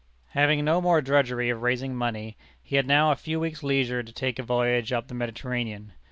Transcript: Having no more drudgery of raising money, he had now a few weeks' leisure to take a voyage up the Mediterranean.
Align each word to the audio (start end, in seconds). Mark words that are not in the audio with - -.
Having 0.29 0.65
no 0.65 0.81
more 0.81 0.99
drudgery 0.99 1.51
of 1.51 1.61
raising 1.61 1.95
money, 1.95 2.35
he 2.63 2.75
had 2.75 2.87
now 2.87 3.11
a 3.11 3.15
few 3.15 3.39
weeks' 3.39 3.61
leisure 3.61 4.01
to 4.01 4.11
take 4.11 4.39
a 4.39 4.41
voyage 4.41 4.91
up 4.91 5.07
the 5.09 5.13
Mediterranean. 5.13 5.93